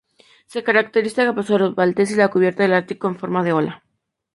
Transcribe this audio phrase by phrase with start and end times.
[0.47, 3.83] Se caracteriza por su esbeltez y la cubierta del ático con forma de ola.